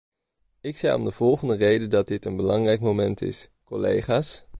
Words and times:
Ik 0.61 0.77
zei 0.77 0.95
om 0.95 1.05
de 1.05 1.11
volgende 1.11 1.55
reden 1.55 1.89
dat 1.89 2.07
dit 2.07 2.25
een 2.25 2.35
belangrijk 2.35 2.79
moment 2.81 3.21
is, 3.21 3.49
collega's. 3.63 4.43